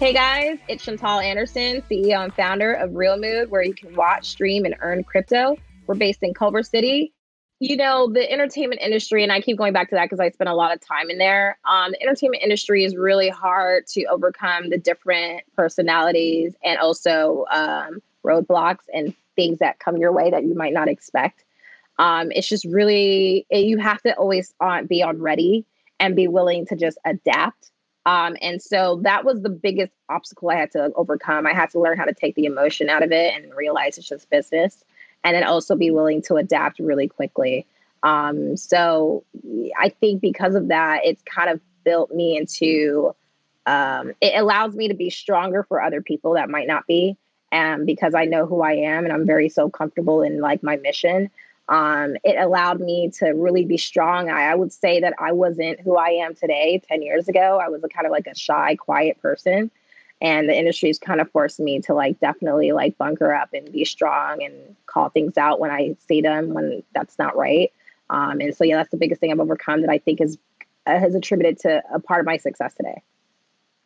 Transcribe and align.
Hey 0.00 0.14
guys, 0.14 0.56
it's 0.66 0.86
Shantal 0.86 1.22
Anderson, 1.22 1.82
CEO 1.82 2.24
and 2.24 2.32
founder 2.32 2.72
of 2.72 2.94
Reel 2.94 3.18
Mood, 3.18 3.50
where 3.50 3.62
you 3.62 3.74
can 3.74 3.94
watch, 3.94 4.30
stream, 4.30 4.64
and 4.64 4.74
earn 4.80 5.04
crypto. 5.04 5.58
We're 5.86 5.94
based 5.94 6.22
in 6.22 6.32
Culver 6.32 6.62
City. 6.62 7.12
You 7.58 7.76
know, 7.76 8.10
the 8.10 8.32
entertainment 8.32 8.80
industry, 8.80 9.22
and 9.22 9.30
I 9.30 9.42
keep 9.42 9.58
going 9.58 9.74
back 9.74 9.90
to 9.90 9.96
that 9.96 10.06
because 10.06 10.18
I 10.18 10.30
spent 10.30 10.48
a 10.48 10.54
lot 10.54 10.72
of 10.72 10.80
time 10.80 11.10
in 11.10 11.18
there. 11.18 11.58
Um, 11.70 11.90
the 11.90 12.02
entertainment 12.02 12.42
industry 12.42 12.82
is 12.82 12.96
really 12.96 13.28
hard 13.28 13.86
to 13.88 14.06
overcome 14.06 14.70
the 14.70 14.78
different 14.78 15.42
personalities 15.54 16.54
and 16.64 16.78
also 16.78 17.44
um, 17.50 18.00
roadblocks 18.24 18.86
and 18.94 19.14
things 19.36 19.58
that 19.58 19.80
come 19.80 19.98
your 19.98 20.12
way 20.12 20.30
that 20.30 20.44
you 20.44 20.54
might 20.54 20.72
not 20.72 20.88
expect. 20.88 21.44
Um, 21.98 22.32
it's 22.32 22.48
just 22.48 22.64
really, 22.64 23.46
you 23.50 23.76
have 23.76 24.00
to 24.04 24.16
always 24.16 24.54
on, 24.62 24.86
be 24.86 25.02
on 25.02 25.20
ready 25.20 25.66
and 25.98 26.16
be 26.16 26.26
willing 26.26 26.64
to 26.68 26.74
just 26.74 26.96
adapt 27.04 27.70
um, 28.10 28.36
and 28.42 28.60
so 28.60 28.98
that 29.04 29.24
was 29.24 29.40
the 29.40 29.48
biggest 29.48 29.92
obstacle 30.08 30.50
I 30.50 30.56
had 30.56 30.72
to 30.72 30.90
overcome. 30.96 31.46
I 31.46 31.54
had 31.54 31.70
to 31.70 31.78
learn 31.78 31.96
how 31.96 32.06
to 32.06 32.12
take 32.12 32.34
the 32.34 32.44
emotion 32.44 32.88
out 32.88 33.04
of 33.04 33.12
it 33.12 33.36
and 33.36 33.54
realize 33.54 33.98
it's 33.98 34.08
just 34.08 34.28
business, 34.30 34.82
and 35.22 35.36
then 35.36 35.44
also 35.44 35.76
be 35.76 35.92
willing 35.92 36.20
to 36.22 36.34
adapt 36.34 36.80
really 36.80 37.06
quickly. 37.06 37.68
Um, 38.02 38.56
so 38.56 39.22
I 39.78 39.90
think 39.90 40.20
because 40.20 40.56
of 40.56 40.66
that, 40.68 41.02
it's 41.04 41.22
kind 41.22 41.50
of 41.50 41.60
built 41.84 42.10
me 42.10 42.36
into. 42.36 43.14
Um, 43.66 44.14
it 44.20 44.36
allows 44.36 44.74
me 44.74 44.88
to 44.88 44.94
be 44.94 45.10
stronger 45.10 45.62
for 45.62 45.80
other 45.80 46.02
people 46.02 46.32
that 46.32 46.50
might 46.50 46.66
not 46.66 46.88
be, 46.88 47.16
and 47.52 47.86
because 47.86 48.16
I 48.16 48.24
know 48.24 48.44
who 48.44 48.60
I 48.60 48.72
am 48.72 49.04
and 49.04 49.12
I'm 49.12 49.24
very 49.24 49.48
so 49.48 49.70
comfortable 49.70 50.22
in 50.22 50.40
like 50.40 50.64
my 50.64 50.78
mission 50.78 51.30
um, 51.70 52.16
it 52.24 52.36
allowed 52.36 52.80
me 52.80 53.10
to 53.20 53.26
really 53.28 53.64
be 53.64 53.78
strong. 53.78 54.28
I, 54.28 54.50
I, 54.50 54.54
would 54.56 54.72
say 54.72 55.00
that 55.00 55.14
I 55.20 55.30
wasn't 55.30 55.78
who 55.80 55.96
I 55.96 56.08
am 56.08 56.34
today 56.34 56.82
10 56.88 57.00
years 57.00 57.28
ago. 57.28 57.60
I 57.64 57.68
was 57.68 57.84
a 57.84 57.88
kind 57.88 58.06
of 58.06 58.10
like 58.10 58.26
a 58.26 58.34
shy, 58.34 58.74
quiet 58.74 59.22
person. 59.22 59.70
And 60.20 60.48
the 60.48 60.58
industry's 60.58 60.98
kind 60.98 61.20
of 61.20 61.30
forced 61.30 61.60
me 61.60 61.80
to 61.82 61.94
like 61.94 62.18
definitely 62.18 62.72
like 62.72 62.98
bunker 62.98 63.32
up 63.32 63.50
and 63.54 63.70
be 63.70 63.84
strong 63.84 64.42
and 64.42 64.74
call 64.86 65.10
things 65.10 65.38
out 65.38 65.60
when 65.60 65.70
I 65.70 65.96
see 66.08 66.20
them 66.20 66.54
when 66.54 66.82
that's 66.92 67.16
not 67.20 67.36
right. 67.36 67.72
Um, 68.10 68.40
and 68.40 68.54
so, 68.54 68.64
yeah, 68.64 68.76
that's 68.76 68.90
the 68.90 68.96
biggest 68.96 69.20
thing 69.20 69.30
I've 69.30 69.38
overcome 69.38 69.82
that 69.82 69.90
I 69.90 69.98
think 69.98 70.20
is 70.20 70.38
uh, 70.86 70.98
has 70.98 71.14
attributed 71.14 71.60
to 71.60 71.82
a 71.94 72.00
part 72.00 72.18
of 72.18 72.26
my 72.26 72.36
success 72.36 72.74
today 72.74 73.00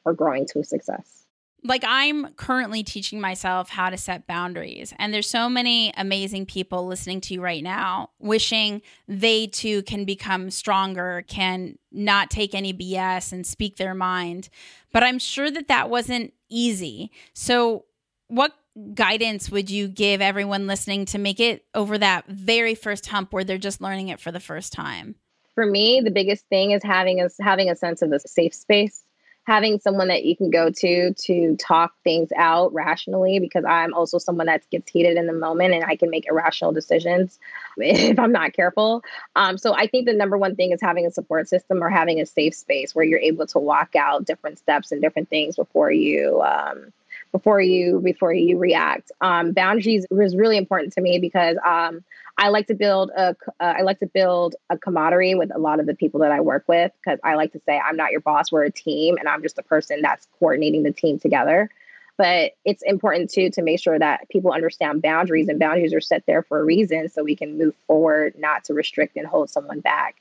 or 0.07 0.15
growing 0.15 0.47
to 0.47 0.61
a 0.61 0.65
success 0.65 1.24
like 1.65 1.83
I'm 1.87 2.35
currently 2.35 2.83
teaching 2.83 3.21
myself 3.21 3.71
how 3.71 3.89
to 3.89 3.97
set 3.97 4.27
boundaries. 4.27 4.93
And 4.99 5.15
there's 5.15 5.29
so 5.29 5.49
many 5.49 5.93
amazing 5.97 6.45
people 6.45 6.87
listening 6.87 7.23
to 7.23 7.35
you 7.35 7.41
right 7.41 7.63
now 7.63 8.11
wishing 8.19 8.83
they 9.09 9.47
too 9.47 9.83
can 9.85 10.05
become 10.05 10.51
stronger, 10.51 11.25
can 11.27 11.79
not 11.91 12.31
take 12.31 12.55
any 12.55 12.75
BS 12.75 13.33
and 13.33 13.47
speak 13.47 13.77
their 13.77 13.95
mind. 13.95 14.51
But 14.93 15.03
I'm 15.03 15.19
sure 15.19 15.51
that 15.51 15.69
that 15.69 15.89
wasn't 15.89 16.35
easy. 16.51 17.11
So, 17.33 17.87
what 18.29 18.53
guidance 18.95 19.51
would 19.51 19.71
you 19.71 19.89
give 19.89 20.21
everyone 20.21 20.67
listening 20.67 21.05
to 21.07 21.19
make 21.19 21.41
it 21.41 21.65
over 21.75 21.97
that 21.99 22.27
very 22.27 22.75
first 22.75 23.07
hump 23.07 23.33
where 23.33 23.45
they're 23.45 23.59
just 23.59 23.81
learning 23.81 24.09
it 24.09 24.21
for 24.21 24.33
the 24.33 24.41
first 24.41 24.73
time? 24.73 25.15
For 25.55 25.65
me, 25.65 26.01
the 26.05 26.11
biggest 26.11 26.47
thing 26.49 26.73
is 26.73 26.83
having 26.83 27.21
a 27.21 27.29
having 27.41 27.71
a 27.71 27.77
sense 27.77 28.03
of 28.03 28.13
a 28.13 28.19
safe 28.19 28.53
space 28.53 29.04
having 29.47 29.79
someone 29.79 30.09
that 30.09 30.25
you 30.25 30.37
can 30.37 30.51
go 30.51 30.71
to 30.71 31.13
to 31.13 31.57
talk 31.57 31.93
things 32.03 32.31
out 32.37 32.73
rationally 32.73 33.39
because 33.39 33.65
I'm 33.65 33.93
also 33.93 34.19
someone 34.19 34.47
that 34.47 34.69
gets 34.71 34.91
heated 34.91 35.17
in 35.17 35.27
the 35.27 35.33
moment 35.33 35.75
and 35.75 35.85
I 35.85 35.97
can 35.97 36.11
make 36.11 36.27
irrational 36.27 36.73
decisions 36.73 37.39
if 37.77 38.19
I'm 38.19 38.33
not 38.33 38.55
careful. 38.55 39.03
Um, 39.37 39.59
so 39.59 39.75
I 39.75 39.87
think 39.87 40.07
the 40.07 40.15
number 40.15 40.39
one 40.39 40.57
thing 40.57 40.73
is 40.73 40.81
having 40.81 41.07
a 41.07 41.11
support 41.11 41.49
system 41.49 41.83
or 41.83 41.91
having 41.91 42.21
a 42.21 42.27
safe 42.27 42.55
space 42.55 42.95
where 42.95 43.05
you're 43.05 43.21
able 43.21 43.47
to 43.49 43.59
walk 43.59 43.95
out 43.97 44.25
different 44.25 44.59
steps 44.59 44.93
and 44.93 45.03
different 45.03 45.29
things 45.29 45.57
before 45.57 45.93
you 45.93 46.41
um, 46.43 46.93
before 47.35 47.61
you 47.61 48.01
before 48.01 48.33
you 48.33 48.57
react. 48.59 49.11
Um, 49.21 49.51
boundaries 49.51 50.07
was 50.09 50.37
really 50.37 50.57
important 50.57 50.93
to 50.93 51.01
me 51.01 51.19
because 51.19 51.57
um, 51.67 52.05
I 52.39 52.51
like 52.51 52.69
to 52.69 52.75
build 52.75 53.11
a 53.11 53.35
uh, 53.59 53.75
I 53.79 53.83
like 53.83 53.99
to 53.99 54.07
build 54.07 54.55
a 54.71 54.79
camaraderie 54.79 55.35
with 55.35 55.51
a 55.53 55.59
lot 55.59 55.81
of 55.81 55.87
the 55.87 55.97
people 55.97 56.21
that 56.21 56.31
I 56.31 56.41
work 56.41 56.65
with 56.69 56.93
because 57.05 57.19
I 57.25 57.35
like 57.35 57.51
to 57.55 57.61
say 57.67 57.77
I'm 57.77 57.97
not 57.97 58.13
your 58.13 58.21
boss, 58.21 58.53
we're 58.53 58.63
a 58.63 58.71
team, 58.71 59.17
and 59.19 59.29
I'm 59.29 59.43
just 59.43 59.57
the 59.57 59.65
person 59.65 60.01
that's 60.01 60.29
coordinating 60.39 60.85
the 60.85 60.93
team 60.93 61.19
together. 61.19 61.71
But 62.17 62.53
it's 62.65 62.85
important 62.85 63.31
too 63.31 63.51
to 63.51 63.63
make 63.63 63.81
sure 63.81 63.99
that 63.99 64.29
people 64.29 64.53
understand 64.53 65.03
boundaries 65.03 65.49
and 65.49 65.59
boundaries 65.59 65.93
are 65.93 66.01
set 66.01 66.23
there 66.29 66.45
for 66.45 66.61
a 66.61 66.65
reason 66.65 67.09
so 67.09 67.25
we 67.25 67.35
can 67.35 67.59
move 67.59 67.75
forward, 67.89 68.35
not 68.39 68.63
to 68.67 68.75
restrict 68.75 69.17
and 69.17 69.27
hold 69.27 69.51
someone 69.51 69.81
back. 69.81 70.15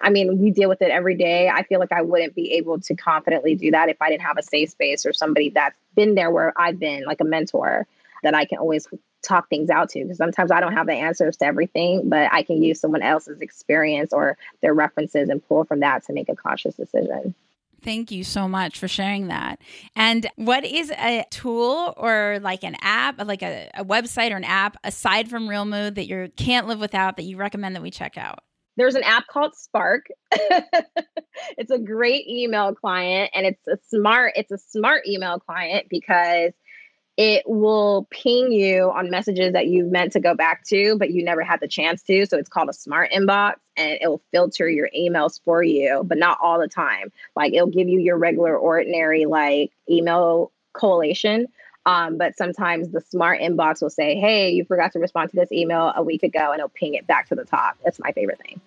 I 0.00 0.10
mean, 0.10 0.38
we 0.38 0.50
deal 0.50 0.68
with 0.68 0.82
it 0.82 0.90
every 0.90 1.14
day. 1.14 1.48
I 1.48 1.62
feel 1.62 1.78
like 1.78 1.92
I 1.92 2.02
wouldn't 2.02 2.34
be 2.34 2.52
able 2.52 2.80
to 2.80 2.94
confidently 2.94 3.54
do 3.54 3.70
that 3.72 3.88
if 3.88 3.96
I 4.00 4.08
didn't 4.08 4.22
have 4.22 4.38
a 4.38 4.42
safe 4.42 4.70
space 4.70 5.04
or 5.04 5.12
somebody 5.12 5.50
that's 5.50 5.76
been 5.94 6.14
there 6.14 6.30
where 6.30 6.52
I've 6.56 6.78
been, 6.78 7.04
like 7.04 7.20
a 7.20 7.24
mentor 7.24 7.86
that 8.22 8.34
I 8.34 8.44
can 8.44 8.58
always 8.58 8.88
talk 9.22 9.48
things 9.48 9.70
out 9.70 9.90
to. 9.90 10.02
Because 10.02 10.18
sometimes 10.18 10.50
I 10.50 10.60
don't 10.60 10.72
have 10.72 10.86
the 10.86 10.94
answers 10.94 11.36
to 11.38 11.44
everything, 11.44 12.08
but 12.08 12.32
I 12.32 12.42
can 12.42 12.62
use 12.62 12.80
someone 12.80 13.02
else's 13.02 13.40
experience 13.40 14.12
or 14.12 14.36
their 14.62 14.74
references 14.74 15.28
and 15.28 15.46
pull 15.46 15.64
from 15.64 15.80
that 15.80 16.04
to 16.06 16.12
make 16.12 16.28
a 16.28 16.36
conscious 16.36 16.74
decision. 16.76 17.34
Thank 17.82 18.10
you 18.10 18.24
so 18.24 18.46
much 18.46 18.78
for 18.78 18.88
sharing 18.88 19.28
that. 19.28 19.58
And 19.96 20.26
what 20.36 20.66
is 20.66 20.90
a 20.90 21.24
tool 21.30 21.94
or 21.96 22.38
like 22.42 22.62
an 22.62 22.76
app, 22.82 23.24
like 23.24 23.42
a, 23.42 23.70
a 23.74 23.84
website 23.84 24.32
or 24.32 24.36
an 24.36 24.44
app 24.44 24.76
aside 24.84 25.30
from 25.30 25.48
Reel 25.48 25.64
Mood 25.64 25.94
that 25.94 26.06
you 26.06 26.30
can't 26.36 26.66
live 26.66 26.78
without 26.78 27.16
that 27.16 27.22
you 27.22 27.38
recommend 27.38 27.74
that 27.76 27.82
we 27.82 27.90
check 27.90 28.18
out? 28.18 28.40
There's 28.80 28.94
an 28.94 29.02
app 29.02 29.26
called 29.26 29.54
Spark. 29.54 30.06
it's 31.58 31.70
a 31.70 31.78
great 31.78 32.26
email 32.26 32.74
client 32.74 33.30
and 33.34 33.46
it's 33.46 33.66
a 33.68 33.78
smart 33.88 34.32
it's 34.36 34.50
a 34.50 34.58
smart 34.58 35.06
email 35.06 35.38
client 35.38 35.86
because 35.88 36.52
it 37.16 37.42
will 37.46 38.06
ping 38.10 38.52
you 38.52 38.90
on 38.90 39.10
messages 39.10 39.52
that 39.52 39.66
you 39.66 39.84
meant 39.84 40.12
to 40.12 40.20
go 40.20 40.34
back 40.34 40.64
to 40.66 40.96
but 40.98 41.10
you 41.10 41.24
never 41.24 41.42
had 41.42 41.60
the 41.60 41.68
chance 41.68 42.02
to 42.02 42.26
so 42.26 42.38
it's 42.38 42.48
called 42.48 42.68
a 42.68 42.72
smart 42.72 43.10
inbox 43.10 43.54
and 43.76 43.98
it 44.00 44.08
will 44.08 44.22
filter 44.30 44.68
your 44.68 44.88
emails 44.96 45.40
for 45.44 45.62
you 45.62 46.02
but 46.04 46.18
not 46.18 46.38
all 46.42 46.58
the 46.58 46.68
time 46.68 47.10
like 47.34 47.52
it'll 47.52 47.66
give 47.66 47.88
you 47.88 47.98
your 47.98 48.16
regular 48.16 48.56
ordinary 48.56 49.26
like 49.26 49.72
email 49.88 50.52
collation 50.72 51.46
um, 51.86 52.18
but 52.18 52.36
sometimes 52.36 52.90
the 52.90 53.00
smart 53.00 53.40
inbox 53.40 53.80
will 53.80 53.90
say, 53.90 54.14
hey, 54.16 54.50
you 54.50 54.64
forgot 54.66 54.92
to 54.92 54.98
respond 54.98 55.30
to 55.30 55.36
this 55.36 55.50
email 55.50 55.92
a 55.96 56.02
week 56.02 56.22
ago, 56.22 56.50
and 56.52 56.58
it'll 56.58 56.68
ping 56.68 56.94
it 56.94 57.06
back 57.06 57.28
to 57.30 57.34
the 57.34 57.44
top. 57.44 57.78
That's 57.82 57.98
my 57.98 58.12
favorite 58.12 58.38
thing. 58.38 58.60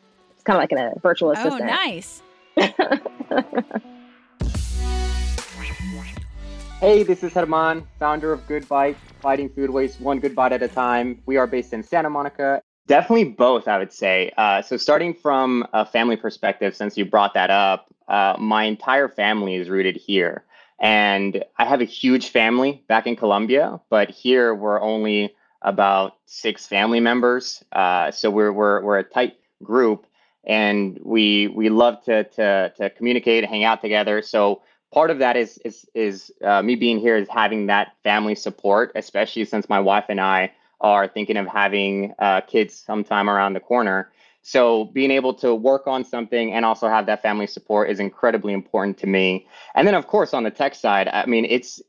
It's 0.43 0.47
kind 0.47 0.61
of 0.61 0.69
like 0.69 0.73
a 0.73 0.99
virtual 0.99 1.29
oh, 1.29 1.31
assistant. 1.31 1.61
Oh, 1.61 1.65
nice. 1.67 2.21
hey, 6.81 7.03
this 7.03 7.23
is 7.23 7.31
Germán, 7.31 7.85
founder 7.97 8.33
of 8.33 8.45
GoodBite, 8.45 8.97
fighting 9.21 9.47
food 9.47 9.69
waste 9.69 10.01
one 10.01 10.19
good 10.19 10.35
bite 10.35 10.51
at 10.51 10.61
a 10.61 10.67
time. 10.67 11.21
We 11.25 11.37
are 11.37 11.47
based 11.47 11.71
in 11.71 11.81
Santa 11.81 12.09
Monica. 12.09 12.61
Definitely 12.87 13.29
both, 13.29 13.69
I 13.69 13.77
would 13.77 13.93
say. 13.93 14.33
Uh, 14.37 14.61
so, 14.61 14.75
starting 14.75 15.13
from 15.13 15.65
a 15.71 15.85
family 15.85 16.17
perspective, 16.17 16.75
since 16.75 16.97
you 16.97 17.05
brought 17.05 17.33
that 17.35 17.49
up, 17.49 17.87
uh, 18.09 18.35
my 18.37 18.65
entire 18.65 19.07
family 19.07 19.55
is 19.55 19.69
rooted 19.69 19.95
here. 19.95 20.43
And 20.77 21.41
I 21.57 21.63
have 21.63 21.79
a 21.79 21.85
huge 21.85 22.31
family 22.31 22.83
back 22.89 23.07
in 23.07 23.15
Colombia, 23.15 23.79
but 23.89 24.09
here 24.09 24.53
we're 24.53 24.81
only 24.81 25.33
about 25.61 26.17
six 26.25 26.67
family 26.67 26.99
members. 26.99 27.63
Uh, 27.71 28.11
so 28.11 28.29
we're, 28.29 28.51
we're, 28.51 28.81
we're 28.81 28.99
a 28.99 29.05
tight 29.05 29.37
group 29.63 30.05
and 30.45 30.99
we, 31.03 31.47
we 31.47 31.69
love 31.69 32.03
to, 32.05 32.23
to, 32.23 32.73
to 32.77 32.89
communicate 32.91 33.43
and 33.43 33.51
hang 33.51 33.63
out 33.63 33.81
together. 33.81 34.21
So 34.21 34.61
part 34.93 35.09
of 35.09 35.19
that 35.19 35.37
is, 35.37 35.57
is, 35.65 35.85
is 35.93 36.31
uh, 36.43 36.61
me 36.61 36.75
being 36.75 36.99
here 36.99 37.17
is 37.17 37.27
having 37.29 37.67
that 37.67 37.93
family 38.03 38.35
support, 38.35 38.91
especially 38.95 39.45
since 39.45 39.69
my 39.69 39.79
wife 39.79 40.05
and 40.09 40.19
I 40.19 40.51
are 40.81 41.07
thinking 41.07 41.37
of 41.37 41.47
having 41.47 42.13
uh, 42.19 42.41
kids 42.41 42.75
sometime 42.75 43.29
around 43.29 43.53
the 43.53 43.59
corner. 43.59 44.11
So 44.41 44.85
being 44.85 45.11
able 45.11 45.33
to 45.35 45.55
work 45.55 45.87
on 45.87 46.03
something 46.03 46.51
and 46.51 46.65
also 46.65 46.89
have 46.89 47.05
that 47.05 47.21
family 47.21 47.47
support 47.47 47.89
is 47.89 48.01
incredibly 48.01 48.51
important 48.51 48.97
to 48.99 49.07
me. 49.07 49.47
And 49.73 49.87
then 49.87 49.95
of 49.95 50.07
course 50.07 50.33
on 50.33 50.43
the 50.43 50.51
tech 50.51 50.75
side, 50.75 51.07
I 51.07 51.25
mean 51.25 51.45
it's 51.45 51.81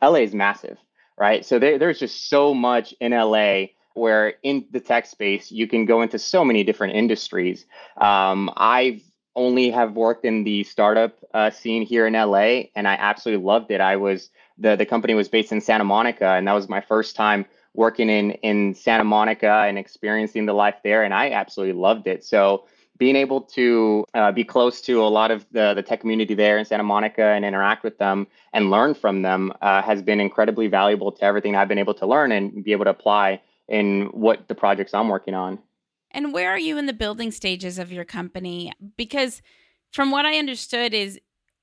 LA 0.00 0.20
is 0.20 0.34
massive, 0.34 0.78
right? 1.18 1.44
So 1.44 1.58
there, 1.58 1.76
there's 1.78 1.98
just 1.98 2.28
so 2.30 2.54
much 2.54 2.94
in 3.00 3.10
LA 3.10 3.66
where 3.94 4.34
in 4.42 4.64
the 4.70 4.80
tech 4.80 5.06
space 5.06 5.50
you 5.50 5.66
can 5.66 5.84
go 5.84 6.02
into 6.02 6.18
so 6.18 6.44
many 6.44 6.64
different 6.64 6.94
industries. 6.94 7.66
Um, 8.00 8.50
I've 8.56 9.02
only 9.36 9.70
have 9.70 9.92
worked 9.94 10.24
in 10.24 10.44
the 10.44 10.64
startup 10.64 11.16
uh, 11.34 11.50
scene 11.50 11.82
here 11.82 12.06
in 12.06 12.14
LA, 12.14 12.64
and 12.74 12.88
I 12.88 12.94
absolutely 12.94 13.44
loved 13.44 13.70
it. 13.70 13.80
I 13.80 13.96
was 13.96 14.30
the 14.58 14.76
the 14.76 14.86
company 14.86 15.14
was 15.14 15.28
based 15.28 15.52
in 15.52 15.60
Santa 15.60 15.84
Monica, 15.84 16.32
and 16.32 16.46
that 16.46 16.52
was 16.52 16.68
my 16.68 16.80
first 16.80 17.16
time 17.16 17.46
working 17.74 18.08
in 18.08 18.32
in 18.42 18.74
Santa 18.74 19.04
Monica 19.04 19.64
and 19.66 19.78
experiencing 19.78 20.46
the 20.46 20.52
life 20.52 20.76
there, 20.82 21.04
and 21.04 21.14
I 21.14 21.30
absolutely 21.30 21.80
loved 21.80 22.06
it. 22.06 22.24
So 22.24 22.64
being 23.00 23.16
able 23.16 23.40
to 23.40 24.04
uh, 24.12 24.30
be 24.30 24.44
close 24.44 24.82
to 24.82 25.02
a 25.02 25.08
lot 25.08 25.30
of 25.30 25.46
the, 25.52 25.72
the 25.72 25.82
tech 25.82 26.00
community 26.00 26.34
there 26.34 26.58
in 26.58 26.66
Santa 26.66 26.82
Monica 26.82 27.24
and 27.24 27.46
interact 27.46 27.82
with 27.82 27.96
them 27.96 28.26
and 28.52 28.70
learn 28.70 28.92
from 28.92 29.22
them 29.22 29.54
uh, 29.62 29.80
has 29.80 30.02
been 30.02 30.20
incredibly 30.20 30.66
valuable 30.66 31.10
to 31.10 31.24
everything 31.24 31.56
I've 31.56 31.66
been 31.66 31.78
able 31.78 31.94
to 31.94 32.06
learn 32.06 32.30
and 32.30 32.62
be 32.62 32.72
able 32.72 32.84
to 32.84 32.90
apply 32.90 33.40
in 33.70 34.06
what 34.12 34.48
the 34.48 34.54
projects 34.54 34.92
I'm 34.92 35.08
working 35.08 35.32
on. 35.32 35.58
And 36.10 36.32
where 36.34 36.50
are 36.50 36.58
you 36.58 36.76
in 36.76 36.86
the 36.86 36.92
building 36.92 37.30
stages 37.30 37.78
of 37.78 37.92
your 37.92 38.04
company? 38.04 38.72
Because 38.96 39.40
from 39.92 40.10
what 40.10 40.26
I 40.26 40.38
understood 40.38 40.92
is 40.92 41.18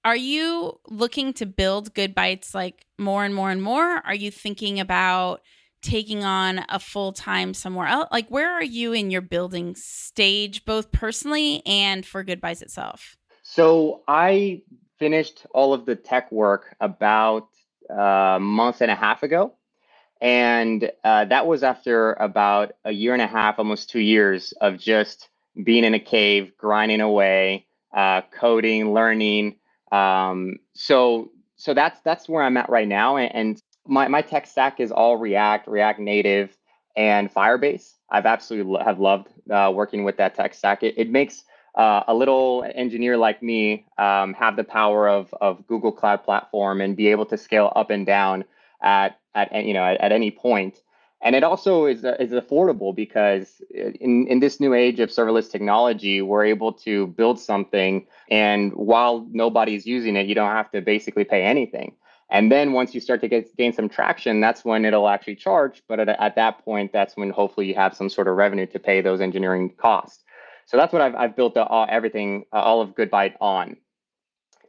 are 0.05 0.15
you 0.15 0.79
looking 0.87 1.33
to 1.33 1.45
build 1.45 1.93
good 1.93 2.15
bites 2.15 2.55
like 2.55 2.85
more 2.97 3.25
and 3.25 3.35
more 3.35 3.51
and 3.51 3.61
more? 3.61 3.97
Are 4.05 4.15
you 4.15 4.31
thinking 4.31 4.79
about 4.79 5.41
taking 5.81 6.23
on 6.23 6.63
a 6.69 6.79
full 6.79 7.11
time 7.11 7.53
somewhere 7.53 7.87
else? 7.87 8.07
Like, 8.09 8.29
where 8.29 8.53
are 8.53 8.63
you 8.63 8.93
in 8.93 9.11
your 9.11 9.21
building 9.21 9.75
stage, 9.75 10.63
both 10.63 10.93
personally 10.93 11.61
and 11.65 12.05
for 12.05 12.23
Goodbyes 12.23 12.61
itself? 12.61 13.17
So, 13.43 14.03
I 14.07 14.61
finished 14.97 15.45
all 15.53 15.73
of 15.73 15.85
the 15.85 15.95
tech 15.95 16.31
work 16.31 16.75
about 16.79 17.49
a 17.89 18.37
month 18.39 18.81
and 18.81 18.91
a 18.91 18.95
half 18.95 19.23
ago. 19.23 19.53
And 20.21 20.91
uh, 21.03 21.25
that 21.25 21.47
was 21.47 21.63
after 21.63 22.13
about 22.13 22.73
a 22.85 22.91
year 22.91 23.13
and 23.13 23.21
a 23.21 23.27
half, 23.27 23.59
almost 23.59 23.89
two 23.89 23.99
years 23.99 24.51
of 24.61 24.77
just 24.77 25.29
being 25.63 25.83
in 25.83 25.93
a 25.93 25.99
cave, 25.99 26.51
grinding 26.57 27.01
away, 27.01 27.65
uh, 27.93 28.21
coding, 28.31 28.93
learning. 28.93 29.55
Um, 29.91 30.57
so, 30.73 31.31
so 31.55 31.73
that's 31.73 31.99
that's 32.01 32.27
where 32.27 32.43
I'm 32.43 32.57
at 32.57 32.69
right 32.69 32.87
now. 32.87 33.17
And, 33.17 33.61
my, 33.87 34.07
my 34.07 34.21
tech 34.21 34.45
stack 34.45 34.79
is 34.79 34.91
all 34.91 35.17
React, 35.17 35.67
React 35.67 35.99
Native, 35.99 36.57
and 36.95 37.33
Firebase. 37.33 37.93
I've 38.09 38.25
absolutely 38.25 38.73
lo- 38.73 38.83
have 38.83 38.99
loved 38.99 39.29
uh, 39.49 39.71
working 39.73 40.03
with 40.03 40.17
that 40.17 40.35
tech 40.35 40.53
stack. 40.53 40.83
It, 40.83 40.95
it 40.97 41.09
makes 41.09 41.43
uh, 41.75 42.03
a 42.07 42.13
little 42.13 42.65
engineer 42.75 43.17
like 43.17 43.41
me 43.41 43.85
um, 43.97 44.33
have 44.33 44.55
the 44.55 44.63
power 44.63 45.07
of, 45.07 45.33
of 45.41 45.65
Google 45.67 45.91
Cloud 45.91 46.23
Platform 46.23 46.81
and 46.81 46.95
be 46.95 47.07
able 47.07 47.25
to 47.27 47.37
scale 47.37 47.71
up 47.75 47.89
and 47.89 48.05
down 48.05 48.43
at 48.81 49.19
at 49.37 49.65
you 49.65 49.73
know 49.73 49.83
at, 49.83 49.99
at 50.01 50.11
any 50.11 50.31
point. 50.31 50.81
And 51.19 51.35
it 51.35 51.43
also 51.43 51.85
is 51.85 52.05
uh, 52.05 52.15
is 52.19 52.31
affordable 52.31 52.95
because 52.95 53.61
in 53.71 54.27
in 54.27 54.39
this 54.39 54.59
new 54.59 54.73
age 54.73 54.99
of 54.99 55.09
serverless 55.09 55.49
technology, 55.51 56.21
we're 56.21 56.45
able 56.45 56.71
to 56.73 57.07
build 57.07 57.39
something, 57.39 58.05
and 58.29 58.73
while 58.73 59.27
nobody's 59.31 59.85
using 59.85 60.15
it, 60.15 60.27
you 60.27 60.35
don't 60.35 60.51
have 60.51 60.71
to 60.71 60.81
basically 60.81 61.23
pay 61.23 61.43
anything. 61.43 61.95
And 62.29 62.51
then 62.51 62.73
once 62.73 62.93
you 62.93 62.99
start 62.99 63.21
to 63.21 63.27
get 63.27 63.55
gain 63.55 63.73
some 63.73 63.87
traction, 63.87 64.41
that's 64.41 64.65
when 64.65 64.83
it'll 64.85 65.07
actually 65.07 65.35
charge. 65.35 65.81
But 65.87 65.99
at, 66.01 66.09
at 66.09 66.35
that 66.35 66.63
point, 66.63 66.91
that's 66.91 67.15
when 67.15 67.29
hopefully 67.29 67.67
you 67.67 67.75
have 67.75 67.95
some 67.95 68.09
sort 68.09 68.27
of 68.27 68.35
revenue 68.35 68.65
to 68.67 68.79
pay 68.79 69.01
those 69.01 69.21
engineering 69.21 69.73
costs. 69.77 70.23
So 70.65 70.75
that's 70.75 70.91
what 70.91 71.01
I've, 71.01 71.15
I've 71.15 71.35
built 71.35 71.53
the, 71.53 71.63
all, 71.63 71.87
everything, 71.89 72.45
uh, 72.51 72.57
all 72.57 72.81
of 72.81 72.89
GoodBite 72.95 73.35
on. 73.39 73.77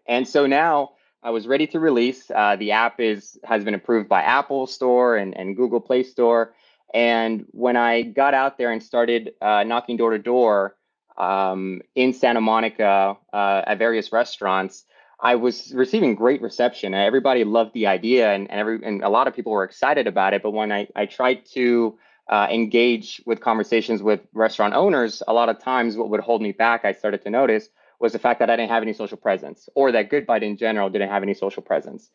And 0.06 0.26
so 0.26 0.46
now 0.46 0.92
I 1.28 1.30
was 1.30 1.46
ready 1.46 1.66
to 1.66 1.78
release. 1.78 2.30
Uh, 2.34 2.56
the 2.56 2.70
app 2.70 3.00
is 3.00 3.38
has 3.44 3.62
been 3.62 3.74
approved 3.74 4.08
by 4.08 4.22
Apple 4.22 4.66
Store 4.66 5.18
and, 5.18 5.36
and 5.36 5.54
Google 5.54 5.78
Play 5.78 6.02
Store. 6.02 6.54
And 6.94 7.44
when 7.50 7.76
I 7.76 8.00
got 8.00 8.32
out 8.32 8.56
there 8.56 8.72
and 8.72 8.82
started 8.82 9.34
uh, 9.42 9.62
knocking 9.64 9.98
door 9.98 10.12
to 10.12 10.18
door 10.18 10.76
um, 11.18 11.82
in 11.94 12.14
Santa 12.14 12.40
Monica 12.40 13.18
uh, 13.30 13.62
at 13.66 13.76
various 13.76 14.10
restaurants, 14.10 14.86
I 15.20 15.34
was 15.34 15.74
receiving 15.74 16.14
great 16.14 16.40
reception. 16.40 16.94
Everybody 16.94 17.44
loved 17.44 17.74
the 17.74 17.88
idea, 17.88 18.32
and, 18.32 18.50
and 18.50 18.58
every 18.58 18.82
and 18.82 19.02
a 19.04 19.10
lot 19.10 19.28
of 19.28 19.36
people 19.36 19.52
were 19.52 19.64
excited 19.64 20.06
about 20.06 20.32
it. 20.32 20.42
But 20.42 20.52
when 20.52 20.72
I, 20.72 20.88
I 20.96 21.04
tried 21.04 21.44
to 21.56 21.98
uh, 22.30 22.46
engage 22.50 23.20
with 23.26 23.42
conversations 23.42 24.02
with 24.02 24.20
restaurant 24.32 24.72
owners, 24.72 25.22
a 25.28 25.34
lot 25.34 25.50
of 25.50 25.62
times 25.62 25.94
what 25.94 26.08
would 26.08 26.20
hold 26.20 26.40
me 26.40 26.52
back, 26.52 26.86
I 26.86 26.92
started 26.92 27.20
to 27.24 27.28
notice, 27.28 27.68
was 28.00 28.12
the 28.12 28.18
fact 28.18 28.38
that 28.40 28.48
I 28.50 28.56
didn't 28.56 28.70
have 28.70 28.82
any 28.82 28.92
social 28.92 29.16
presence, 29.16 29.68
or 29.74 29.92
that 29.92 30.10
GoodBite 30.10 30.42
in 30.42 30.56
general 30.56 30.88
didn't 30.90 31.10
have 31.10 31.22
any 31.22 31.34
social 31.34 31.62
presence. 31.62 32.10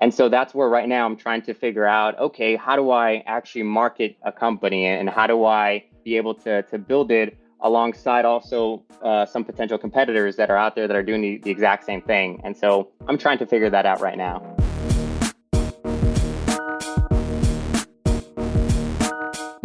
And 0.00 0.14
so 0.14 0.28
that's 0.28 0.54
where 0.54 0.68
right 0.68 0.88
now 0.88 1.06
I'm 1.06 1.16
trying 1.16 1.42
to 1.42 1.54
figure 1.54 1.86
out, 1.86 2.18
okay, 2.18 2.56
how 2.56 2.76
do 2.76 2.90
I 2.90 3.22
actually 3.26 3.64
market 3.64 4.16
a 4.22 4.32
company, 4.32 4.86
and 4.86 5.08
how 5.10 5.26
do 5.26 5.44
I 5.44 5.84
be 6.04 6.16
able 6.16 6.34
to 6.34 6.62
to 6.62 6.78
build 6.78 7.10
it 7.10 7.36
alongside 7.60 8.24
also 8.24 8.84
uh, 9.02 9.26
some 9.26 9.44
potential 9.44 9.78
competitors 9.78 10.36
that 10.36 10.50
are 10.50 10.56
out 10.56 10.76
there 10.76 10.86
that 10.86 10.96
are 10.96 11.02
doing 11.02 11.20
the, 11.20 11.38
the 11.38 11.50
exact 11.50 11.84
same 11.84 12.00
thing. 12.02 12.40
And 12.44 12.56
so 12.56 12.90
I'm 13.08 13.18
trying 13.18 13.38
to 13.38 13.46
figure 13.46 13.70
that 13.70 13.84
out 13.84 14.00
right 14.00 14.16
now. 14.16 14.57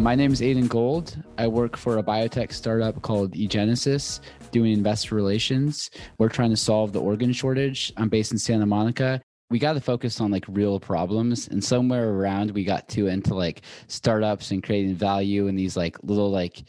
My 0.03 0.15
name 0.15 0.33
is 0.33 0.41
Aidan 0.41 0.67
Gold. 0.67 1.15
I 1.37 1.47
work 1.47 1.77
for 1.77 1.97
a 1.97 2.03
biotech 2.03 2.51
startup 2.51 3.01
called 3.03 3.31
eGenesis, 3.35 4.19
doing 4.51 4.73
investor 4.73 5.15
relations. 5.15 5.89
We're 6.17 6.27
trying 6.27 6.49
to 6.49 6.57
solve 6.57 6.91
the 6.91 6.99
organ 6.99 7.31
shortage. 7.31 7.93
I'm 7.95 8.09
based 8.09 8.33
in 8.33 8.37
Santa 8.37 8.65
Monica. 8.65 9.21
We 9.49 9.59
got 9.59 9.73
to 9.73 9.79
focus 9.79 10.19
on 10.19 10.29
like 10.29 10.43
real 10.49 10.77
problems, 10.77 11.47
and 11.47 11.63
somewhere 11.63 12.09
around 12.09 12.51
we 12.51 12.65
got 12.65 12.89
too 12.89 13.07
into 13.07 13.33
like 13.33 13.61
startups 13.87 14.51
and 14.51 14.61
creating 14.61 14.95
value 14.95 15.47
and 15.47 15.57
these 15.57 15.77
like 15.77 15.95
little 16.03 16.29
like 16.29 16.65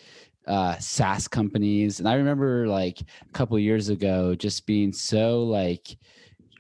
uh, 0.47 0.77
SaaS 0.79 1.27
companies. 1.27 1.99
And 1.99 2.09
I 2.09 2.15
remember 2.15 2.69
like 2.69 3.01
a 3.01 3.33
couple 3.33 3.59
years 3.59 3.89
ago 3.89 4.37
just 4.37 4.65
being 4.65 4.93
so 4.93 5.43
like 5.43 5.99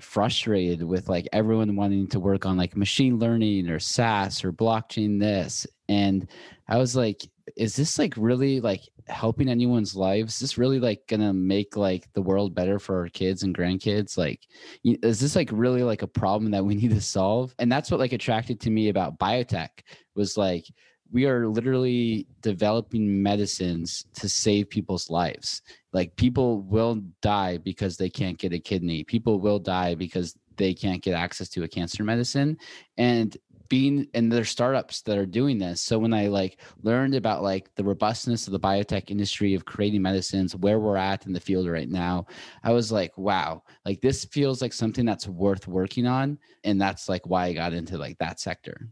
frustrated 0.00 0.82
with 0.82 1.08
like 1.08 1.28
everyone 1.32 1.76
wanting 1.76 2.08
to 2.08 2.18
work 2.18 2.46
on 2.46 2.56
like 2.56 2.76
machine 2.76 3.20
learning 3.20 3.68
or 3.68 3.78
SaaS 3.78 4.44
or 4.44 4.52
blockchain 4.52 5.20
this. 5.20 5.68
And 5.88 6.26
I 6.68 6.78
was 6.78 6.96
like, 6.96 7.28
is 7.56 7.76
this 7.76 7.98
like 7.98 8.14
really 8.16 8.60
like 8.60 8.80
helping 9.06 9.48
anyone's 9.48 9.94
lives? 9.94 10.34
Is 10.34 10.40
this 10.40 10.58
really 10.58 10.80
like 10.80 11.06
gonna 11.08 11.32
make 11.32 11.76
like 11.76 12.10
the 12.14 12.22
world 12.22 12.54
better 12.54 12.78
for 12.78 13.00
our 13.00 13.08
kids 13.08 13.42
and 13.42 13.56
grandkids? 13.56 14.16
Like, 14.16 14.40
is 14.82 15.20
this 15.20 15.36
like 15.36 15.50
really 15.52 15.82
like 15.82 16.02
a 16.02 16.06
problem 16.06 16.50
that 16.52 16.64
we 16.64 16.74
need 16.74 16.90
to 16.90 17.00
solve? 17.00 17.54
And 17.58 17.70
that's 17.70 17.90
what 17.90 18.00
like 18.00 18.12
attracted 18.12 18.60
to 18.60 18.70
me 18.70 18.88
about 18.88 19.18
biotech 19.18 19.68
was 20.14 20.36
like 20.36 20.64
we 21.12 21.26
are 21.26 21.46
literally 21.46 22.26
developing 22.42 23.22
medicines 23.22 24.06
to 24.14 24.28
save 24.28 24.68
people's 24.68 25.10
lives. 25.10 25.62
Like 25.92 26.16
people 26.16 26.62
will 26.62 27.02
die 27.22 27.58
because 27.58 27.96
they 27.96 28.10
can't 28.10 28.38
get 28.38 28.52
a 28.52 28.58
kidney. 28.58 29.04
People 29.04 29.38
will 29.38 29.58
die 29.58 29.94
because 29.94 30.34
they 30.56 30.74
can't 30.74 31.02
get 31.02 31.14
access 31.14 31.48
to 31.50 31.62
a 31.62 31.68
cancer 31.68 32.02
medicine. 32.02 32.56
And 32.96 33.36
being 33.68 34.06
and 34.14 34.30
there's 34.30 34.50
startups 34.50 35.02
that 35.02 35.18
are 35.18 35.26
doing 35.26 35.58
this. 35.58 35.80
So 35.80 35.98
when 35.98 36.12
I 36.12 36.28
like 36.28 36.60
learned 36.82 37.14
about 37.14 37.42
like 37.42 37.74
the 37.74 37.84
robustness 37.84 38.46
of 38.46 38.52
the 38.52 38.60
biotech 38.60 39.10
industry 39.10 39.54
of 39.54 39.64
creating 39.64 40.02
medicines, 40.02 40.56
where 40.56 40.78
we're 40.78 40.96
at 40.96 41.26
in 41.26 41.32
the 41.32 41.40
field 41.40 41.68
right 41.68 41.88
now, 41.88 42.26
I 42.62 42.72
was 42.72 42.92
like, 42.92 43.16
wow, 43.16 43.62
like 43.84 44.00
this 44.00 44.24
feels 44.24 44.60
like 44.62 44.72
something 44.72 45.04
that's 45.04 45.28
worth 45.28 45.66
working 45.66 46.06
on. 46.06 46.38
And 46.64 46.80
that's 46.80 47.08
like 47.08 47.26
why 47.26 47.46
I 47.46 47.52
got 47.52 47.72
into 47.72 47.98
like 47.98 48.18
that 48.18 48.40
sector. 48.40 48.88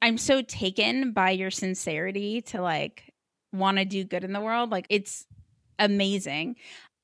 I'm 0.00 0.18
so 0.18 0.42
taken 0.42 1.12
by 1.12 1.30
your 1.30 1.50
sincerity 1.50 2.40
to 2.42 2.60
like 2.60 3.12
want 3.52 3.78
to 3.78 3.84
do 3.84 4.04
good 4.04 4.24
in 4.24 4.32
the 4.32 4.40
world. 4.40 4.70
Like 4.70 4.86
it's 4.90 5.26
amazing. 5.78 6.56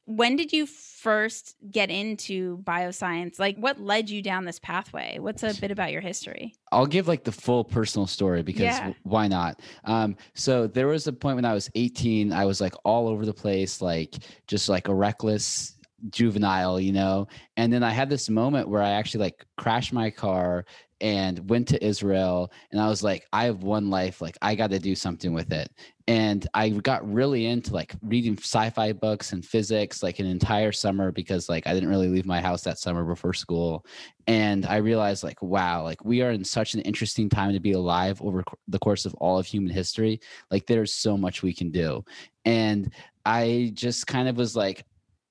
When 0.09 0.37
did 0.37 0.55
you 0.55 0.65
first 0.65 1.55
get 1.71 1.91
into 1.91 2.59
bioscience? 2.63 3.39
Like 3.39 3.59
what 3.59 3.79
led 3.79 4.09
you 4.09 4.23
down 4.23 4.47
this 4.47 4.59
pathway? 4.59 5.19
What's 5.19 5.43
a 5.43 5.53
bit 5.61 5.71
about 5.71 5.93
your 5.93 6.01
history? 6.01 6.55
I'll 6.73 6.87
give 6.87 7.07
like 7.07 7.25
the 7.25 7.33
full 7.33 7.63
personal 7.63 8.07
story 8.07 8.43
because 8.43 8.63
yeah. 8.63 8.95
why 9.03 9.29
not? 9.29 9.61
Um, 9.85 10.17
so 10.35 10.67
there 10.67 10.87
was 10.87 11.07
a 11.07 11.13
point 11.13 11.37
when 11.37 11.45
I 11.45 11.53
was 11.53 11.69
18, 11.75 12.33
I 12.33 12.47
was 12.47 12.59
like 12.59 12.73
all 12.85 13.07
over 13.07 13.27
the 13.27 13.35
place, 13.35 13.83
like 13.83 14.15
just 14.47 14.71
like 14.71 14.89
a 14.89 14.95
reckless 14.95 15.77
juvenile, 16.09 16.81
you 16.81 16.93
know. 16.93 17.29
And 17.59 17.71
then 17.71 17.83
I 17.83 17.91
had 17.91 18.09
this 18.09 18.31
moment 18.31 18.71
where 18.71 18.83
I 18.83 18.93
actually 18.93 19.25
like 19.25 19.45
crashed 19.59 19.93
my 19.93 20.09
car 20.09 20.65
and 21.01 21.49
went 21.49 21.69
to 21.69 21.85
Israel. 21.85 22.53
And 22.73 22.81
I 22.81 22.89
was 22.89 23.03
like, 23.03 23.27
I 23.33 23.45
have 23.45 23.63
one 23.63 23.91
life. 23.91 24.21
Like, 24.21 24.37
I 24.43 24.55
got 24.55 24.71
to 24.71 24.79
do 24.79 24.95
something 24.95 25.33
with 25.33 25.53
it. 25.53 25.71
And 26.09 26.47
I 26.55 26.71
got 26.71 27.11
really 27.11 27.47
into 27.47 27.75
like 27.75 27.95
reading 28.03 28.37
sci 28.39 28.71
fi 28.71 28.93
books 28.93 29.33
and 29.33 29.45
physics 29.45 30.03
like 30.03 30.21
an 30.21 30.27
entire 30.27 30.73
summer 30.73 31.13
because 31.13 31.51
like 31.51 31.67
I 31.67 31.75
didn't 31.75 31.91
really 31.91 32.09
leave 32.09 32.25
my 32.25 32.41
house 32.41 32.63
that 32.63 32.79
summer 32.79 33.05
before 33.05 33.35
school. 33.35 33.85
And 34.27 34.65
I 34.67 34.77
realized, 34.77 35.23
like, 35.23 35.43
wow, 35.43 35.83
like 35.83 36.05
we 36.05 36.23
are 36.23 36.31
in 36.31 36.45
such 36.45 36.75
an 36.75 36.81
interesting 36.81 37.29
time 37.29 37.53
to 37.53 37.61
be 37.61 37.73
alive 37.73 38.21
over 38.23 38.43
the 38.69 38.79
course 38.79 39.05
of 39.05 39.15
all 39.15 39.39
of 39.39 39.47
human 39.47 39.71
history. 39.71 40.21
Like, 40.51 40.67
there's 40.67 40.95
so 40.95 41.17
much 41.17 41.43
we 41.43 41.53
can 41.53 41.71
do. 41.71 42.05
And 42.45 42.93
I 43.27 43.73
just 43.75 44.07
kind 44.07 44.29
of 44.29 44.37
was 44.39 44.57
like, 44.57 44.85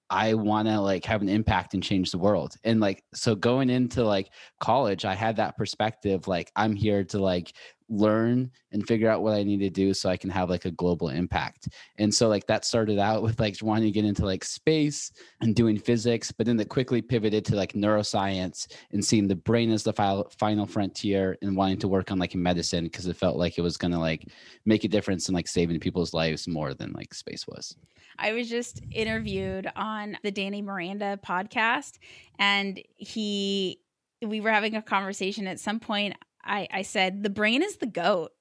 I 0.10 0.34
want 0.36 0.68
to 0.68 0.80
like 0.80 1.06
have 1.06 1.22
an 1.22 1.30
impact 1.30 1.74
and 1.74 1.84
change 1.84 2.12
the 2.12 2.18
world. 2.18 2.56
And 2.64 2.80
like, 2.80 3.04
so 3.14 3.36
going 3.36 3.70
into 3.70 4.04
like 4.04 4.32
college, 4.60 5.06
I 5.06 5.16
had 5.16 5.36
that 5.38 5.58
perspective. 5.58 6.28
Like, 6.28 6.52
I'm 6.56 6.76
here 6.76 7.04
to 7.06 7.20
like 7.20 7.54
learn 7.90 8.52
and 8.72 8.86
figure 8.86 9.10
out 9.10 9.22
what 9.22 9.34
I 9.34 9.44
need 9.44 9.60
to 9.60 9.70
do 9.70 9.94
so 9.94 10.10
I 10.10 10.18
can 10.18 10.30
have 10.30 10.50
like 10.50 10.66
a 10.66 10.72
global 10.72 11.10
impact. 11.10 11.70
And 11.98 12.14
so 12.14 12.28
like 12.28 12.46
that 12.48 12.66
started 12.66 13.00
out 13.00 13.24
with 13.24 13.40
like 13.40 13.58
wanting 13.62 13.86
to 13.86 13.92
get 13.92 14.06
into 14.06 14.26
like 14.26 14.44
space 14.44 15.12
and 15.42 15.56
doing 15.56 15.78
physics, 15.78 16.32
but 16.32 16.46
then 16.46 16.60
it 16.60 16.70
quickly 16.70 17.02
pivoted 17.02 17.46
to 17.46 17.56
like 17.56 17.74
neuroscience 17.74 18.68
and 18.92 19.04
seeing 19.04 19.28
the 19.28 19.36
brain 19.36 19.72
as 19.72 19.84
the 19.84 19.94
final 19.94 20.30
final 20.38 20.66
frontier 20.66 21.38
and 21.42 21.56
wanting 21.56 21.80
to 21.80 21.88
work 21.88 22.12
on 22.12 22.20
like 22.20 22.36
medicine 22.36 22.86
because 22.86 23.08
it 23.08 23.16
felt 23.16 23.38
like 23.38 23.58
it 23.58 23.62
was 23.62 23.78
going 23.78 23.92
to 23.92 24.00
like 24.00 24.28
make 24.66 24.84
a 24.84 24.90
difference 24.90 25.30
in 25.30 25.36
like 25.36 25.48
saving 25.48 25.80
people's 25.80 26.14
lives 26.14 26.48
more 26.48 26.74
than 26.74 26.92
like 26.94 27.14
space 27.14 27.48
was. 27.48 27.76
I 28.20 28.34
was 28.34 28.50
just 28.50 28.82
interviewed 28.92 29.72
on 29.76 30.18
the 30.24 30.32
Danny 30.32 30.62
Miranda 30.62 31.20
podcast 31.26 32.00
and 32.40 32.82
he 32.96 33.80
we 34.22 34.42
were 34.42 34.52
having 34.52 34.76
a 34.76 34.82
conversation 34.82 35.48
at 35.48 35.60
some 35.60 35.80
point 35.80 36.16
I, 36.48 36.68
I 36.72 36.82
said 36.82 37.24
the 37.24 37.30
brain 37.30 37.62
is 37.62 37.78
the 37.78 37.86
goat. 37.86 38.32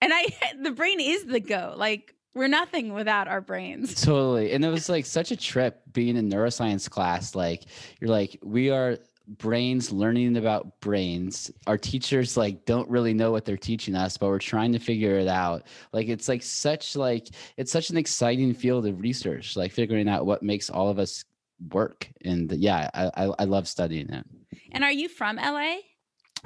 And 0.00 0.12
I 0.14 0.26
the 0.62 0.72
brain 0.72 1.00
is 1.00 1.24
the 1.24 1.40
goat. 1.40 1.78
Like 1.78 2.14
we're 2.34 2.48
nothing 2.48 2.94
without 2.94 3.28
our 3.28 3.40
brains. 3.40 4.00
Totally. 4.02 4.52
And 4.52 4.64
it 4.64 4.68
was 4.68 4.88
like 4.88 5.06
such 5.06 5.30
a 5.30 5.36
trip 5.36 5.82
being 5.92 6.16
in 6.16 6.30
neuroscience 6.30 6.88
class. 6.88 7.34
Like 7.34 7.64
you're 8.00 8.10
like, 8.10 8.38
we 8.42 8.70
are 8.70 8.98
brains 9.26 9.92
learning 9.92 10.36
about 10.36 10.80
brains. 10.80 11.50
Our 11.66 11.76
teachers 11.76 12.36
like 12.36 12.64
don't 12.64 12.88
really 12.88 13.12
know 13.12 13.30
what 13.30 13.44
they're 13.44 13.56
teaching 13.56 13.94
us, 13.94 14.16
but 14.16 14.28
we're 14.28 14.38
trying 14.38 14.72
to 14.72 14.78
figure 14.78 15.18
it 15.18 15.28
out. 15.28 15.66
Like 15.92 16.08
it's 16.08 16.28
like 16.28 16.42
such 16.42 16.96
like 16.96 17.28
it's 17.56 17.72
such 17.72 17.90
an 17.90 17.96
exciting 17.96 18.54
field 18.54 18.86
of 18.86 19.00
research, 19.00 19.56
like 19.56 19.72
figuring 19.72 20.08
out 20.08 20.24
what 20.24 20.42
makes 20.42 20.70
all 20.70 20.88
of 20.88 20.98
us 20.98 21.24
work. 21.72 22.08
And 22.24 22.50
yeah, 22.52 22.88
I 22.94 23.26
I, 23.26 23.34
I 23.40 23.44
love 23.44 23.68
studying 23.68 24.10
it. 24.10 24.24
And 24.72 24.84
are 24.84 24.92
you 24.92 25.08
from 25.08 25.36
LA? 25.36 25.78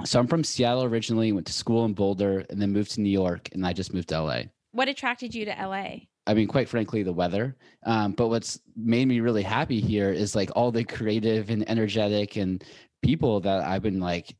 So 0.05 0.19
I'm 0.19 0.27
from 0.27 0.43
Seattle 0.43 0.83
originally, 0.83 1.31
went 1.31 1.47
to 1.47 1.53
school 1.53 1.85
in 1.85 1.93
Boulder, 1.93 2.45
and 2.49 2.61
then 2.61 2.71
moved 2.71 2.91
to 2.91 3.01
New 3.01 3.09
York, 3.09 3.49
and 3.53 3.65
I 3.65 3.73
just 3.73 3.93
moved 3.93 4.09
to 4.09 4.21
LA. 4.21 4.41
What 4.71 4.89
attracted 4.89 5.35
you 5.35 5.45
to 5.45 5.51
LA? 5.51 6.07
I 6.25 6.33
mean, 6.33 6.47
quite 6.47 6.69
frankly, 6.69 7.03
the 7.03 7.13
weather. 7.13 7.55
Um, 7.85 8.13
but 8.13 8.29
what's 8.29 8.59
made 8.75 9.07
me 9.07 9.19
really 9.19 9.43
happy 9.43 9.79
here 9.79 10.09
is 10.09 10.35
like 10.35 10.49
all 10.55 10.71
the 10.71 10.83
creative 10.83 11.49
and 11.49 11.69
energetic 11.69 12.37
and 12.37 12.63
people 13.01 13.39
that 13.41 13.63
I've 13.63 13.81
been 13.81 13.99
like 13.99 14.35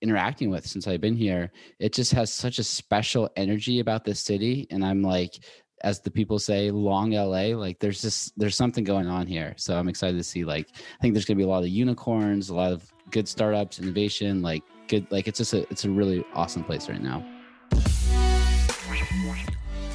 interacting 0.00 0.50
with 0.50 0.66
since 0.66 0.86
I've 0.86 1.00
been 1.00 1.16
here. 1.16 1.50
It 1.80 1.92
just 1.92 2.12
has 2.12 2.32
such 2.32 2.58
a 2.58 2.64
special 2.64 3.28
energy 3.36 3.80
about 3.80 4.04
this 4.04 4.20
city, 4.20 4.66
and 4.70 4.84
I'm 4.84 5.02
like, 5.02 5.38
as 5.82 6.00
the 6.00 6.10
people 6.10 6.38
say, 6.38 6.70
long 6.70 7.10
LA. 7.10 7.56
Like, 7.56 7.78
there's 7.78 8.00
just 8.00 8.38
there's 8.38 8.56
something 8.56 8.84
going 8.84 9.08
on 9.08 9.26
here. 9.26 9.54
So 9.56 9.76
I'm 9.76 9.88
excited 9.88 10.16
to 10.16 10.24
see. 10.24 10.44
Like, 10.44 10.68
I 10.74 11.02
think 11.02 11.14
there's 11.14 11.24
gonna 11.24 11.36
be 11.36 11.44
a 11.44 11.48
lot 11.48 11.62
of 11.62 11.68
unicorns, 11.68 12.48
a 12.48 12.54
lot 12.54 12.72
of 12.72 12.90
good 13.10 13.28
startups, 13.28 13.78
innovation, 13.78 14.40
like 14.40 14.62
good 14.88 15.06
like 15.10 15.28
it's 15.28 15.38
just 15.38 15.52
a 15.52 15.68
it's 15.70 15.84
a 15.84 15.90
really 15.90 16.24
awesome 16.34 16.64
place 16.64 16.88
right 16.88 17.02
now 17.02 17.24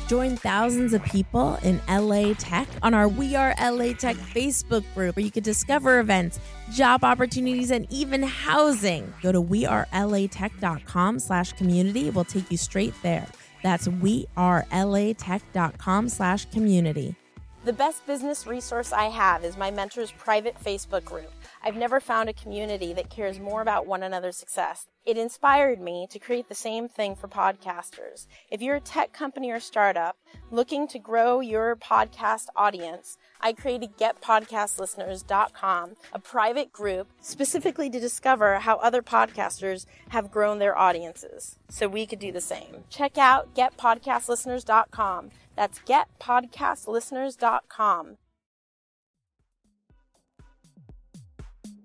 Join 0.10 0.36
thousands 0.38 0.94
of 0.94 1.04
people 1.04 1.60
in 1.62 1.80
LA 1.88 2.34
Tech 2.34 2.68
on 2.82 2.96
our 2.96 3.08
We 3.08 3.36
Are 3.36 3.54
LA 3.62 3.94
Tech 3.94 4.16
Facebook 4.16 4.84
group 4.96 5.16
where 5.16 5.24
you 5.24 5.30
can 5.30 5.44
discover 5.44 6.00
events, 6.00 6.40
job 6.74 7.04
opportunities, 7.04 7.70
and 7.70 7.86
even 7.94 8.24
housing. 8.24 9.14
Go 9.22 9.32
to 9.32 9.40
wearelatech.com 9.40 11.20
slash 11.20 11.54
community. 11.54 12.10
We'll 12.10 12.24
take 12.24 12.50
you 12.50 12.58
straight 12.58 12.96
there. 13.04 13.28
That's 13.62 13.88
wearelatech.com 13.88 16.10
slash 16.10 16.46
community. 16.46 17.16
The 17.70 17.74
best 17.74 18.08
business 18.08 18.48
resource 18.48 18.92
I 18.92 19.10
have 19.10 19.44
is 19.44 19.56
my 19.56 19.70
mentor's 19.70 20.12
private 20.12 20.56
Facebook 20.60 21.06
group. 21.06 21.32
I've 21.62 21.76
never 21.76 22.00
found 22.00 22.28
a 22.28 22.34
community 22.34 22.94
that 22.94 23.12
cares 23.12 23.40
more 23.40 23.62
about 23.62 23.86
one 23.86 24.02
another's 24.02 24.38
success. 24.38 24.88
It 25.06 25.18
inspired 25.18 25.80
me 25.80 26.08
to 26.12 26.20
create 26.20 26.50
the 26.50 26.56
same 26.56 26.88
thing 26.88 27.16
for 27.16 27.28
podcasters. 27.28 28.28
If 28.52 28.62
you're 28.62 28.76
a 28.76 28.82
tech 28.82 29.12
company 29.12 29.50
or 29.50 29.60
startup 29.60 30.18
looking 30.52 30.88
to 30.90 31.00
grow 31.00 31.40
your 31.40 31.76
podcast 31.76 32.46
audience, 32.56 33.18
I 33.42 33.54
created 33.54 33.98
getpodcastlisteners.com, 33.98 35.96
a 36.14 36.20
private 36.20 36.72
group 36.72 37.08
specifically 37.22 37.90
to 37.90 38.00
discover 38.00 38.60
how 38.60 38.76
other 38.78 39.02
podcasters 39.02 39.88
have 40.10 40.30
grown 40.32 40.60
their 40.60 40.78
audiences 40.78 41.58
so 41.70 41.88
we 41.88 42.06
could 42.06 42.20
do 42.20 42.32
the 42.32 42.42
same. 42.42 42.84
Check 42.90 43.18
out 43.18 43.56
getpodcastlisteners.com. 43.56 45.32
That's 45.56 45.80
getpodcastlisteners.com. 45.80 48.18